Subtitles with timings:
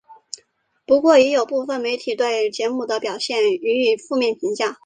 [0.87, 4.79] 不过也有部分媒体对节目的表现予以负面评价。